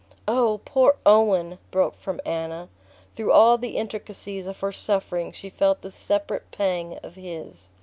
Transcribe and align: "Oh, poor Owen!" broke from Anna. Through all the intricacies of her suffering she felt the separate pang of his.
"Oh, 0.27 0.61
poor 0.65 0.95
Owen!" 1.05 1.59
broke 1.69 1.95
from 1.95 2.19
Anna. 2.25 2.69
Through 3.13 3.33
all 3.33 3.59
the 3.59 3.77
intricacies 3.77 4.47
of 4.47 4.61
her 4.61 4.71
suffering 4.71 5.31
she 5.31 5.47
felt 5.51 5.81
the 5.83 5.91
separate 5.91 6.49
pang 6.49 6.97
of 7.03 7.13
his. 7.13 7.69